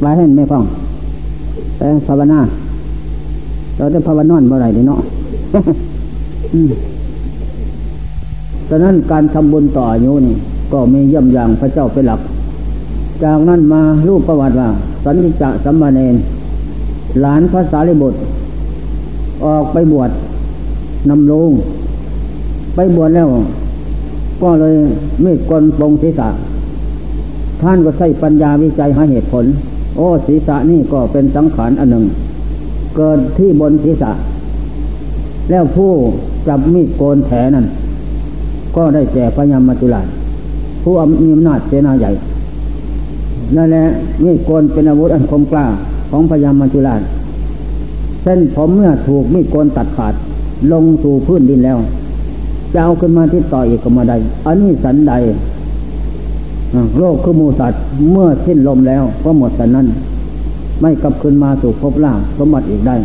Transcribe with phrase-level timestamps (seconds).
[0.00, 0.62] ไว้ให้ไม่ฟัง
[1.76, 2.40] แต่ภาวนา
[3.78, 5.00] เราจะภาวนอนเมื่อไรดีเนาะ
[8.68, 10.34] ฉะนั้นการทำบุญต่ออายุนี่
[10.72, 12.20] ก็มีเยี่ยมอย่างพระเจ้าเป็นหลัก
[13.24, 14.68] จากนั้นมารูปประวัติว่า
[15.04, 16.14] สันติจะสัมมาเนน
[17.20, 18.18] หลานพระสารีบุตร
[19.44, 20.10] ออกไปบวช
[21.10, 21.50] นำลง
[22.74, 23.28] ไปบวชแล้ว
[24.42, 24.74] ก็เลย
[25.22, 26.28] เมตกลปงศีรษะ
[27.62, 29.44] ท่านก็ใช้ปัญญาวิจัยหาเหตุผล
[29.96, 32.04] โอ้ศีรษะนี่ก็เป็นสังขารอันหนึ่ง
[32.96, 34.10] เกิดที่บนศีรษะ
[35.50, 35.90] แล้วผู้
[36.48, 37.66] จับมีดโกนแผลนั้น
[38.76, 40.06] ก็ได้แก่พญามัจจุราช
[40.82, 42.10] ผู้มีอำนาจเสนาใหญ่
[43.56, 43.84] นั่นแหละ
[44.24, 45.66] มีดโกนเป็นอาวุธอันคมกล้า
[46.10, 47.02] ของพญามัจจุราช
[48.22, 50.14] เส้นผมเมื่อถูกมีดโกนตัดขาด
[50.72, 51.78] ลงสู่พื้นดินแล้ว
[52.72, 54.16] จะเอาขึ้นมาที่ต่ออีกก็มาได้
[54.46, 55.12] อันนี้สันใด
[56.98, 59.86] โลกคือมูสัตว์เมื่อสิ้นลมแล้วก็หมดสันนั้น
[60.80, 62.96] ไม่กลับขึ้นมาสู่ภพล่างสมบัติอีกได้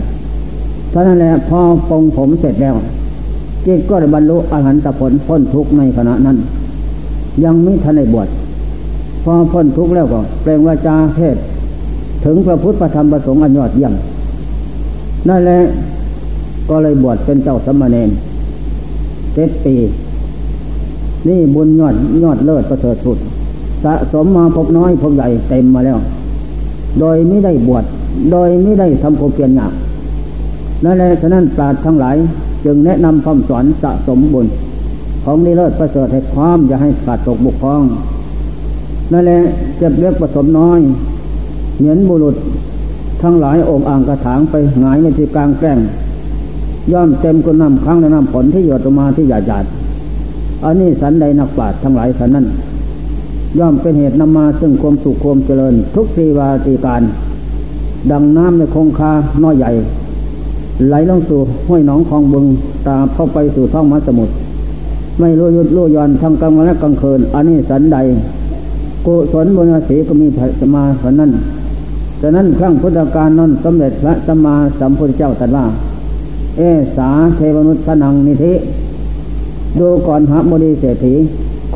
[0.93, 1.59] ท่านั้นแหละพอ
[1.89, 2.75] ปองผมเสร็จแล้ว
[3.65, 6.37] จิตก็ได้บรรลุอรหันตผลพ้นทุกข์ในขณะนั้น
[7.43, 8.27] ยังไม่ทันได้บวช
[9.23, 11.37] พอพ้นทุกข์แล้วก็เปล่งวาจาเทศ
[12.25, 13.93] ถึงพระพุทธธรรมประสงค์อันยอดเยี่ยม
[15.29, 15.59] นั่นแหละ
[16.69, 18.09] ก็เลยบวชเป็นเจ้าสมณเณร
[19.33, 19.75] เจ็ดปี
[21.27, 23.17] นี่บุญยอดยอดเลิศประเสริฐสุด
[23.83, 25.97] สะสมมาพบน้อยพบใหญ่เต็มมาแล้ว
[26.99, 27.83] โดยไม่ได้บวช
[28.31, 29.73] โดยไม่ได้ทำโคเพียรหยาบ
[30.83, 32.15] นั่นแหละฉะนั้นปราชญ์ทั้งหลาย
[32.65, 34.47] จึงแนะนำคำสอนสะสมบุญ
[35.23, 37.81] ของนิเลิศประเสริฐให้ความอย่าให้ขาดตกบุกคลอง
[39.11, 39.39] นั่นแหละ
[39.77, 40.79] เจ็บเล็กผสมน้อย
[41.77, 42.35] เหมือนบุรุษ
[43.23, 45.79] ทั้งหลายองค์อ่างกระถางไปหงายในที่กลางแกล้ง
[46.91, 49.65] ย่อมเต็มกุนน้ำครั้งในน้ำผลที่หยดออกมาที่หยาดหยาด
[50.63, 52.45] อันนี้สันใดนักปราชญ์ทั้งหลายสันนั้น
[53.59, 57.01] ย่อมเป็นเหตุนำมาซึ่งความสุขความเจริญ ทุกทีวาตีการ
[58.11, 59.11] ดังน้ำในคงคา
[59.43, 59.71] น้อยใหญ่
[60.87, 62.45] ไหลลงสู่ห้วยหนองคลองบึง
[62.87, 64.33] ตาเข้าไปสู่ท้องมหาสมุทร
[65.19, 67.97] ไม่รู้ยุดรู้ย่อนทั้งกลางวันและกลางคืนอันนี้สันใด
[69.05, 70.27] กุศลบุญศีก็มี
[70.59, 71.31] สมาสันนั้น
[72.21, 75.65] ฉะนั้นครั้งพุทธกาลนั้นสมเด็จพระสัมมาสัมพุทธเจ้าตรัสว่า
[76.57, 76.61] เอ
[76.97, 78.53] สาเทวนุสนังนิธิ
[79.79, 81.13] ดูก่อนหาบดีเศรษฐี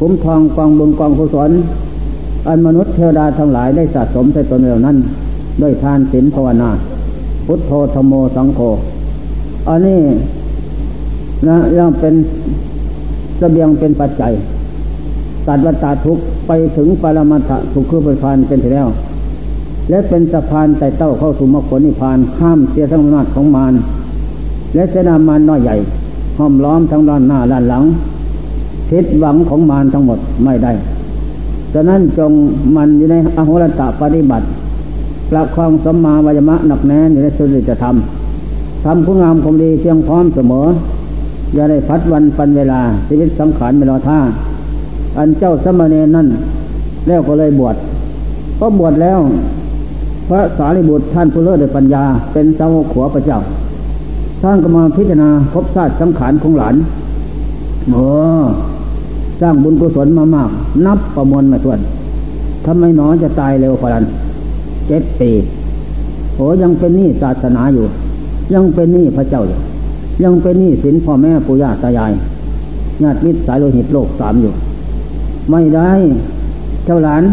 [0.03, 1.51] คุ้มทองกองบุญกองกุศล
[2.47, 4.97] อันมนุษย์เทวดาทั้งหลายได้สะสมใส่ตนเหล่านั้น
[5.61, 6.69] ด้วยทานศีลภาวนา
[7.45, 8.59] พุทโธธโมสังโฆ
[9.69, 9.99] อันนี้
[11.47, 12.13] นะยังเป็น
[13.43, 14.31] ระเบียงเป็นปัจจัย
[15.47, 16.17] ตัดวัตาทุก
[16.47, 18.87] ไปถึงปรมาถทุกคือเป็นพานเป็นที่แล้ว
[19.89, 23.73] และเป็นสะพานไต่เต้าเข้าสู่มรรคผลนิพพานข้ามเสียทั้งอำนาจของมาร
[24.75, 25.75] และเสนามันน้อยใหญ่
[26.37, 27.83] ห้อมล้อมทั้งด้านหน้าด้านหลัง
[28.91, 30.71] ทิศหวังของมารทั้งหมดไม่ได้
[31.73, 32.31] ฉะนั้นจง
[32.75, 34.45] มันอยู่ในอโหรตะปฏิบัติ
[35.29, 40.65] ประคองสัมมาวายมะหนักแน่นอยู่ในสุริจะทำทำคุณงามคมดีเพียงพร้อมเสมอ
[41.53, 44.19] อย่าได้พัดวันปันเวลาชีวิตสังขารไม่รอท่า
[45.17, 46.27] อันเจ้าสมณเณรนั่น
[47.07, 47.75] แล้วก็เลยบวช
[48.59, 49.19] ก็บวชแล้ว
[50.27, 52.03] พระสารีบุตรท่านผู้เลิศด้วยปัญญา
[52.33, 53.39] เป็นสาวกขัวพระเจ้า
[54.41, 56.75] ท่านก็มาพิจารณาพบชาติสังขารของหลาน
[57.91, 57.97] เอ
[58.39, 58.41] อ
[59.41, 60.49] สร้างบุญกุศลมามาก
[60.85, 61.79] นับประมวลมาส่วน
[62.65, 64.03] ทำไมหนอจะตายเร็วพลัน
[64.87, 65.31] เจ็ดปี
[66.35, 67.85] โอ้ยังเป็นหนี้ศาสนาอยู่
[68.53, 69.59] ยังเป็นหนี้พระเจ้าอยู่
[70.23, 72.11] ยังเป็นหนี้สินพ่อแม่ปู่ย่าตายาย
[73.03, 74.51] ญาติมิตรสายโลหิตโลกสามอยู่
[75.51, 75.91] ไม่ได้
[76.85, 77.23] เจ้าหลาน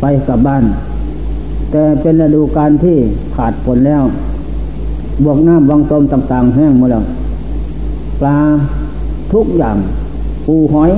[0.00, 0.64] ไปกลับบ้าน
[1.70, 2.96] แต่เป็นฤดูการที่
[3.36, 4.02] ขาดผลแล้ว
[5.24, 7.04] บวกน้ำวังต้มต่าง ๆ แห้งหมดแล้ว
[8.20, 8.36] ปลา
[9.32, 9.76] ทุกอย่าง
[10.48, 10.90] ปูหอย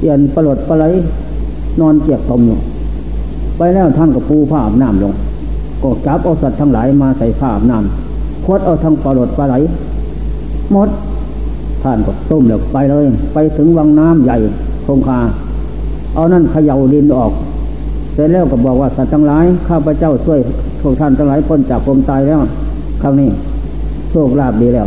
[0.00, 0.92] เอียนปลดปลาย
[1.80, 2.58] นอนเจียกตมอยู่
[3.56, 5.14] ไปแล้วท่านก็ปูผ้าอาบน้ำลง
[5.82, 9.62] ก็จับเอาสัตว์ทั้งหลายมาใส่ผ้าอาบน้ำคดเอาทั้งปลดปลาย
[10.72, 10.88] หมด
[11.82, 13.04] ท่านก็ต้มเหลือไปเลย
[13.34, 14.36] ไปถึงวังน้ำใหญ่
[14.86, 15.18] คงคา
[16.14, 17.32] เอานั่นเขย่าดินออก
[18.14, 20.40] เสร็จแล้วก็บอกว่าสัตว์ทั้งหลายข้าพเจ้าช่วย
[20.80, 22.40] พวกท่านทั้งหลายพ้นจากความตายแล้ว
[23.02, 23.28] ครั้งนี้
[24.10, 24.86] โชคลาภดีแล้ว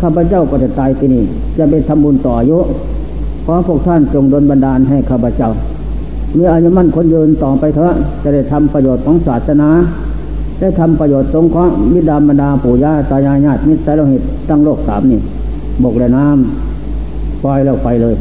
[0.00, 1.22] ข้าพเจ้าก็จะตายที่นี่
[1.58, 2.58] จะไปทำบุญต่ออายุ
[3.66, 5.50] พวกท่านจงดลบันดาลให้ข้าพเจ้า
[6.36, 7.92] มีอายุมั่นคนยืนต่อไปเถอะ
[8.22, 9.70] จะได้ทำประโยชน์ของศาสนา
[10.60, 15.20] ได้ทำประโยชน์สงเคราะห์มิดามดาปู่ย่าตายายญาติมิตรสายโลหิตตั้งโลกสามนี่
[15.82, 18.14] บกและน้ำปล่อยแล้วไปเลย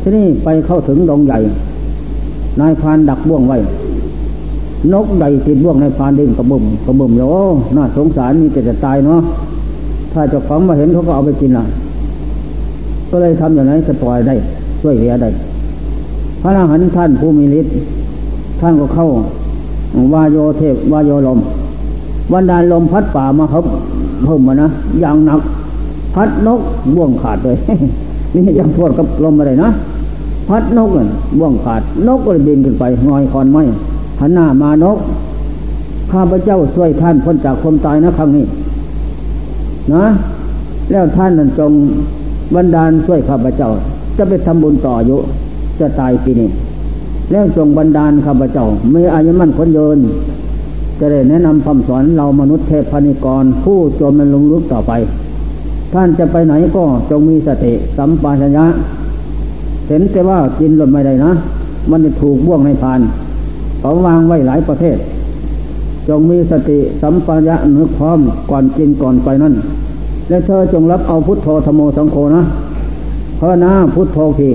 [0.00, 1.38] ที่นี่ไปเข้าถึงดงใหญ่
[2.60, 3.58] นายพานดักบ่วงไว้
[4.92, 7.40] นกใดติดบ่วงในพานดิ่งกระบุ่มกระบุ่มโอ้
[7.76, 9.20] น่าสงสารมีแต่จะตายเนาะ
[10.12, 11.64] ถ้าเจ้าของมาเห็นเขาก็เอาไปกินละ
[13.16, 14.34] ก็เลยทำอย่างนั้นจะปล่อยได้
[14.80, 15.28] ช่วยเหลือได้
[16.42, 17.74] พระอรหันต์ท่านผู้มีฤทธิ์
[18.60, 19.06] ท่านก็เข้า
[20.14, 21.38] วาโยเทพวาโยลม
[22.32, 23.64] วันดานลมพัดป่ามาครับ
[24.24, 24.68] เพิ่มมานะ
[25.00, 25.40] อย่างหนัก
[26.14, 26.60] พัดนก
[26.94, 27.56] บ่วงขาดเลย
[28.34, 29.70] นี่จะพูดกับลมอะไรนะ
[30.48, 31.04] พัดนกน่
[31.38, 33.62] บ่วงขาด นกก็เลยบินขึ้นไปงอยคอนไม้
[34.20, 34.98] หันหน้ามานก
[36.10, 38.44] ข้าพเจ้าช่วยท่านพ้นจากความตายนะครั้งนี้
[39.94, 40.04] นะ
[40.90, 41.72] แล้วท่านนั้นจง
[42.54, 43.70] บันดาลช่วยข้าพเจ้า
[44.16, 45.18] จะไปทำบุญต่ออยู่
[45.80, 46.48] จะตายปีนี้
[47.30, 49.98] แล้วจงบันดาลข้าพเจ้าไม่อายุมั่นคนเยิน
[50.98, 54.92] จะได้แนะนำคำสอนเรามนุษย์เทพนิกร ผู้จมมันลงลุกต่อไป
[55.92, 58.66] ท่านจะไปไหนก็จงมีสติสัมปชัญญะ
[59.86, 61.32] เห็นแต่ว่ากินหล่นไม่ได้นะ
[61.90, 63.00] มันจะถูกบ่วงในพาน
[63.80, 64.96] เขาวางไว้หลายประเทศ
[66.08, 68.18] จงมีสติสัมปชัญญะนึกพร้อม
[68.50, 69.54] ก่อนกินก่อนไปนั่น
[70.28, 72.42] และเธอจงรับเอาพุทโธธโมสังโฆนะ
[73.36, 74.50] เพราะนะพุทโธที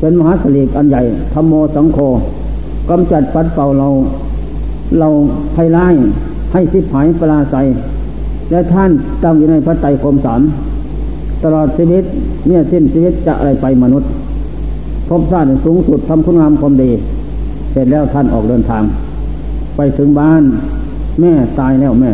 [0.00, 1.02] เป็นมหาสลีกอันใหญ่
[1.32, 1.98] ธรรมโมสังโฆ
[2.90, 3.88] กำจัดปัดเป่าเรา
[4.98, 5.08] เรา
[5.52, 5.94] ไพร้าย
[6.52, 7.56] ให้สิบหายปลาใส
[8.50, 8.90] และท่าน
[9.22, 10.40] ตั้งอยู่ในพระไตรคมสาม
[11.44, 12.04] ตลอดชีวิต
[12.46, 14.08] เนี่ยสิ้นชีวิตจะอะไรไปมนุษย์
[15.08, 16.90] พบชาติสูงสุดทำคุณงามความดี
[17.72, 18.82] เสร็จแล้วท่านออกเดินทาง
[19.76, 20.42] ไปถึงบ้าน
[21.20, 22.10] แม่ตายแล้วแม่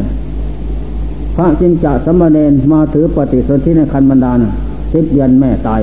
[1.34, 4.40] พระจินจะสมณเณรมาถือปฏิสนธิในคันบรรดาล
[4.92, 5.80] สิบเดือนแม่ตาย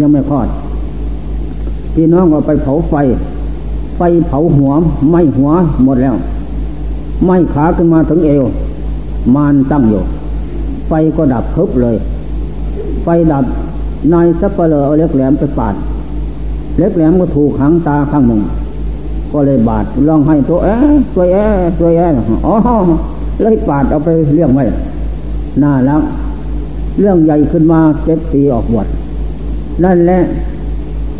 [0.00, 0.48] ยังไม่คลอด
[1.94, 2.94] พี่น้องก็ไปเผาไฟ
[3.96, 4.72] ไฟเผาหัว
[5.10, 5.50] ไม่หัว
[5.84, 6.14] หมดแล้ว
[7.26, 8.44] ไม่ขาขึ้นมาถึงเอว
[9.34, 10.02] มานตั้งอยู่
[10.88, 11.96] ไฟก็ดับคึบเลย
[13.02, 13.44] ไฟดับ
[14.12, 15.74] นายสัปเหร่อเอาเล็กแหลมไปปาด
[16.78, 18.40] เล็กแหลมก็ถูกหางตาข้างหนึ่ง
[19.32, 20.74] ก็เลยบาดร้องให้ตัวแอ๊
[21.14, 21.46] ตัวแอ๊
[21.78, 22.06] ตัวแอ๊
[22.46, 22.54] อ๋อ
[23.42, 24.64] เลยปาดเอาไปเรื่องไว้
[25.62, 26.00] น่าแล้ว
[27.00, 28.86] เรื่องใหญ่ขึ้นมาเจ็ดปีออกบวช
[29.84, 30.18] นั่นแหละ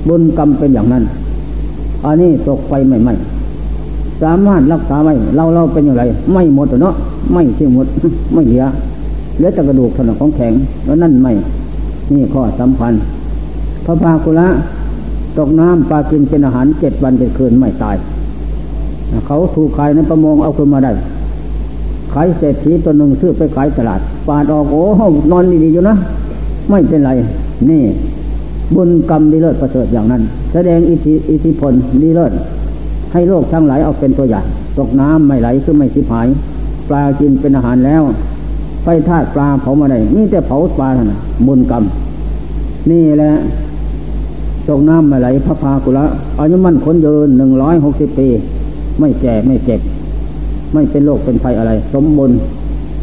[0.09, 1.05] บุญกรรมเป็นอย่างนั้น
[2.05, 3.15] อันนี้ตกไปไม่ไม่
[4.23, 6.95] สามารถรักษาไว้เราเราเป็นอย่างไร ไม่หมดเนาะ
[7.33, 7.87] ไม่ที่หมด
[8.35, 8.65] ไม่เหลือ
[9.37, 10.53] เหลือแต่กระดูกถนนของแข็ง
[10.85, 11.33] แล้วนั่นไม่
[12.15, 12.93] นี่ข้อสำคัญ
[13.85, 14.47] พระพาคุระ
[15.39, 17.97] ตกน้ำปลากินเป็นอาหารเจ็ดวันเจ็ดคืนไม่ตาย
[19.27, 20.93] เขาถูกขายในประมงเอาขึ้นมาได้
[22.13, 24.83] ขายเศรษฐีตัวหนึ่งซื้อไปขายตลาด ปาดออกโอ้
[25.33, 25.97] นอนดีๆอยู่นะ
[26.71, 27.11] ไม่เป็นไร
[27.71, 27.83] นี่
[28.75, 30.23] บุญกรรมดีเลิศประเสริฐอย่างนั้น
[30.53, 31.73] แสดงอิทธิอิทธิพล
[32.03, 32.33] ดีเลิศ
[33.13, 34.45] ให้โลกทั้งหลายเอาเป็นตัวอย่าง
[34.79, 36.29] ตกน้ำไม่ไหลคือไม่สิบหาย
[36.89, 38.03] ปลากินเป็นอาหารแล้ว
[38.83, 41.85] ไฟธาตุปลาเผามาได้นี่แต่เผาปลาท่านั้นบุญกรรม
[42.91, 43.33] นี่แหละ
[44.69, 46.05] ตกน้ำไม่ไหลพระพากุละ
[46.41, 48.29] อายุมั่นคนยืนหนึ่งร้อยหกสิบปี
[48.99, 49.81] ไม่แก่ไม่เจ็บ
[50.73, 52.39] ไม่เป็นโรคเป็นภัยอะไร สมบูรณ์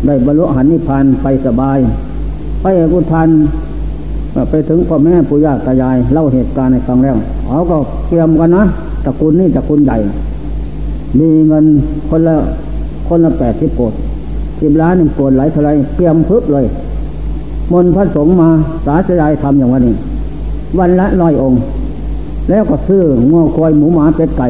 [0.06, 1.78] ได้บรรลุหันนิพพานไปสบาย
[2.62, 3.30] ไปเอกุทาน
[4.50, 7.16] ไปถึงพ่อแม่ปู่ย่าตายายเล่าเหตุการณ์ในฟังแล้ว
[7.48, 7.78] เขาก็
[8.08, 8.64] เตรียมกันนะ
[9.06, 9.98] ตระกูลนี่ตระกูลใหญ่
[11.19, 11.66] มีเงิน
[12.10, 12.36] คนละ
[13.08, 13.94] คนละแปดสิบโกด
[14.62, 16.66] สิบล้านหนึ่งโกดหลายเท่าไรเตรียมพึบเลย
[17.72, 18.50] มนพระสงฆ์มา
[18.86, 19.96] สาธยายทำอย่างวันนี้
[20.80, 21.60] วันละร้อยองค์
[22.50, 24.48] แล้วก็ซื้อง้อคอยหมูหมาเป็ดไก่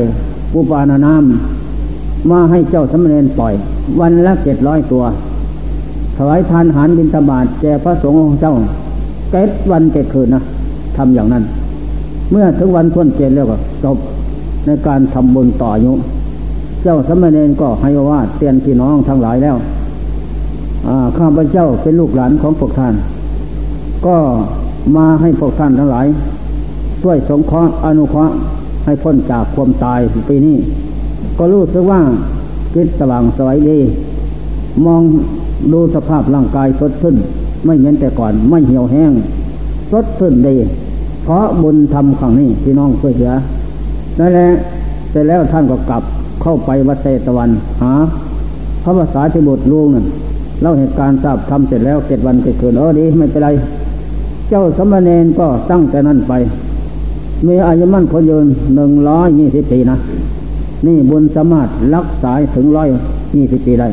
[0.52, 1.57] ปูปานาน้ำ
[2.32, 3.54] มาให้เจ้าสมณเณรปล่อย
[4.00, 5.04] วันละเจ็ดร้อยตัว
[6.18, 8.54] ถวายทานหารบิณฑบาตแก่พระสงฆ์ของเจ้า
[9.32, 10.42] เจ็ดวันเจ็ดคืนนะ
[10.98, 11.44] ทำอย่างนั้น
[12.32, 13.98] เมื่อถึงวันทวนเจนแล้วก็จบ
[14.66, 15.94] ในการทำบุญต่ออายุ
[16.84, 19.58] เจ้าสมณเณรก็ให้ว่าเตียนพี่น้องทั้งหลายแล้ว
[21.18, 22.94] ข้าพเจ้าเป็นลูกหลานของพวกท่าน
[24.06, 24.18] ก็
[24.96, 26.08] มาให้พวกท่านทั้งหลาย
[27.02, 28.36] ช่วยสงเคราะห์อนุเคราะห์
[28.86, 30.00] ให้พ้นจากความตาย
[30.30, 30.56] ปีนี้
[31.38, 32.02] ก็รู้สึกว่า
[32.76, 33.80] จิตสว่างสวยดี
[34.86, 35.02] มอง
[35.72, 37.16] ดูสภาพร่างกายสดชื่น
[37.66, 39.12] ไม่เหมือนแต่ก่อนไม่เหี่ยวแห้ง
[39.92, 40.56] สดชื่นดี
[41.24, 43.34] เพราะบุญทำขังนี้พี่น้องช่วยเหลือ
[44.20, 44.48] นั่นแหละ
[45.10, 46.04] เสร็จแล้วท่านก็กลับ
[46.42, 47.50] เข้าไปวัดเตตะวัน
[47.82, 47.94] หา
[48.84, 50.06] พระภาษาที่บุตรลุงนั่น
[50.62, 53.50] เล่าเหตุการณ์ทราบทำเสร็จแล้วเจ็ดวันเกิดขึ้นเออดีไม่เป็นไร
[54.50, 56.34] เจ้าสมณเณรก็ตั้งแต่นั้นไป
[57.48, 59.98] มีอายุมั่นคนยืนหนึ่งร้อยยี่สิบปีนะ
[60.86, 62.90] นี่บุญสามารถรักษาถึงร้อย
[63.36, 63.90] ยี่สิบปีได้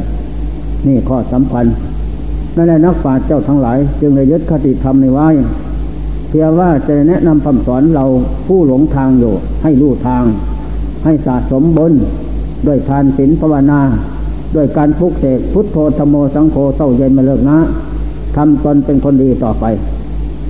[0.86, 1.64] นี่ข้อสำคัญ
[2.56, 5.28] นั่นแหละนักปราชญ์เจ้าทั้งหลาย จึงเลยยึดคติธรรมในไว้
[6.28, 8.04] เพียงว่าจะแนะนำคำสอนเรา
[8.46, 10.24] ผู้หลงทางอยู่ ให้รู้ทาง
[11.04, 11.92] ให้สะสมบุญ
[12.66, 13.80] ด้วยทานศีลภาวนา
[14.54, 17.58] ด้วยการพุกเสกพุทโธธรมโมสังโฆเต้าเย็นมาเลิกนะ
[18.36, 19.64] ทำตนเป็นคนดีต่อไป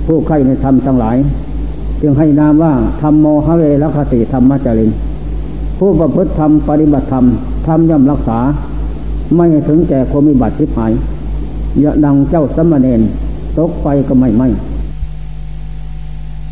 [0.05, 1.17] ผู้ใครในธรรมทั้งหลาย
[2.01, 4.91] จึงให้นามว่าธรรมโมหเวรคติธรรมจริน
[5.77, 7.25] ผู้ประพฤติธรรมปฏิบัติธรรม
[7.67, 8.39] ทำย่อมรักษา
[9.35, 10.91] ไม่ถึงแก่ความมีบัติทิพหาย
[11.81, 13.01] อย่าดังเจ้าสมณเณร
[13.57, 14.47] ตกไปก็ไม่ไม่